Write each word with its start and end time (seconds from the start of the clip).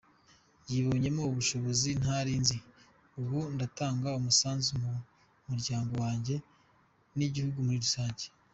Nibonyemo 0.67 1.21
ubushobozi 1.29 1.89
ntari 2.01 2.33
nzi, 2.41 2.57
ubu 3.19 3.39
ndatanga 3.55 4.09
umusanzu 4.19 4.71
mu 4.83 4.93
muryango 5.49 5.93
wanjye 6.03 6.35
n’igihugu 7.17 7.57
muri 7.65 7.79
rusange”. 7.85 8.25